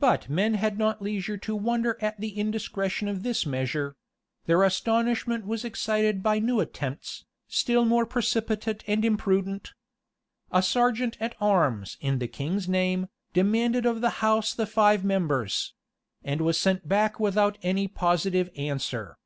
But 0.00 0.30
men 0.30 0.54
had 0.54 0.78
not 0.78 1.02
leisure 1.02 1.36
to 1.36 1.54
wonder 1.54 1.98
at 2.00 2.18
the 2.18 2.30
indiscretion 2.34 3.08
of 3.08 3.22
this 3.22 3.44
measure: 3.44 3.94
their 4.46 4.62
astonishment 4.62 5.44
was 5.44 5.66
excited 5.66 6.22
by 6.22 6.38
new 6.38 6.60
attempts, 6.60 7.26
still 7.46 7.84
more 7.84 8.06
precipitate 8.06 8.82
and 8.86 9.04
imprudent. 9.04 9.74
A 10.50 10.62
serjeant 10.62 11.18
at 11.20 11.36
arms, 11.42 11.98
in 12.00 12.20
the 12.20 12.26
king's 12.26 12.70
name, 12.70 13.08
demanded 13.34 13.84
of 13.84 14.00
the 14.00 14.24
house 14.24 14.54
the 14.54 14.64
five 14.64 15.04
members: 15.04 15.74
and 16.24 16.40
was 16.40 16.56
sent 16.58 16.88
back 16.88 17.20
without 17.20 17.58
any 17.60 17.86
positive 17.86 18.48
answer. 18.56 19.18